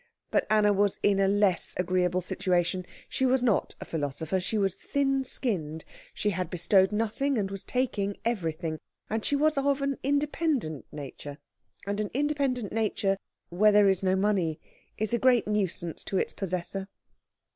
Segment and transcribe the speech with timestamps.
[0.31, 2.87] But Anna was in a less agreeable situation.
[3.07, 7.63] She was not a philosopher, she was thin skinned, she had bestowed nothing and was
[7.63, 8.79] taking everything,
[9.11, 11.37] and she was of an independent nature;
[11.85, 13.15] and an independent nature,
[13.49, 14.59] where there is no money,
[14.97, 16.87] is a great nuisance to its possessor.